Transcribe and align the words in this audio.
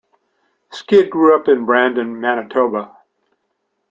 Skid 0.71 1.11
grew 1.11 1.39
up 1.39 1.47
in 1.47 1.63
Brandon, 1.67 2.19
Manitoba. 2.19 2.89